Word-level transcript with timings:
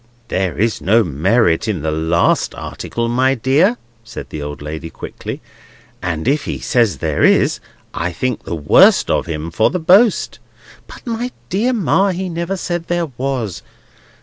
"There 0.29 0.57
is 0.57 0.81
no 0.81 1.03
merit 1.03 1.67
in 1.67 1.83
the 1.83 1.91
last 1.91 2.55
article, 2.55 3.07
my 3.07 3.35
dear," 3.35 3.77
said 4.03 4.31
the 4.31 4.41
old 4.41 4.59
lady, 4.59 4.89
quickly; 4.89 5.41
"and 6.01 6.27
if 6.27 6.45
he 6.45 6.57
says 6.57 6.97
there 6.97 7.23
is, 7.23 7.59
I 7.93 8.11
think 8.11 8.41
the 8.43 8.55
worse 8.55 9.03
of 9.07 9.27
him 9.27 9.51
for 9.51 9.69
the 9.69 9.77
boast." 9.77 10.39
"But, 10.87 11.05
my 11.05 11.29
dear 11.49 11.71
Ma, 11.71 12.09
he 12.13 12.29
never 12.29 12.57
said 12.57 12.87
there 12.87 13.11
was." 13.15 13.61